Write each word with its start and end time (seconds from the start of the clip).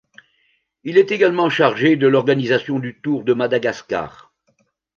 Il 0.83 0.97
est 0.97 1.11
également 1.11 1.51
chargé 1.51 1.95
de 1.95 2.07
l'organisation 2.07 2.79
du 2.79 2.99
Tour 2.99 3.23
de 3.23 3.35
Madagascar. 3.35 4.33